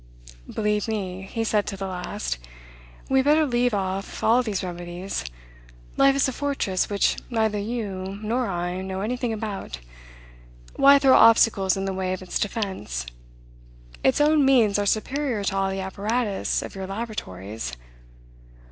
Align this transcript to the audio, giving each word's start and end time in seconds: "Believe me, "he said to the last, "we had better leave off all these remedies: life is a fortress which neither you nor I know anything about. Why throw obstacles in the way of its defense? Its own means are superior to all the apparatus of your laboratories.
"Believe 0.51 0.87
me, 0.87 1.21
"he 1.31 1.43
said 1.43 1.67
to 1.67 1.77
the 1.77 1.85
last, 1.85 2.39
"we 3.07 3.19
had 3.19 3.25
better 3.25 3.45
leave 3.45 3.71
off 3.75 4.23
all 4.23 4.41
these 4.41 4.63
remedies: 4.63 5.23
life 5.95 6.15
is 6.15 6.27
a 6.27 6.31
fortress 6.31 6.89
which 6.89 7.17
neither 7.29 7.59
you 7.59 8.17
nor 8.23 8.47
I 8.47 8.81
know 8.81 9.01
anything 9.01 9.31
about. 9.31 9.79
Why 10.75 10.97
throw 10.97 11.13
obstacles 11.15 11.77
in 11.77 11.85
the 11.85 11.93
way 11.93 12.13
of 12.13 12.23
its 12.23 12.39
defense? 12.39 13.05
Its 14.03 14.19
own 14.19 14.43
means 14.43 14.79
are 14.79 14.87
superior 14.87 15.43
to 15.43 15.55
all 15.55 15.69
the 15.69 15.81
apparatus 15.81 16.63
of 16.63 16.73
your 16.73 16.87
laboratories. 16.87 17.73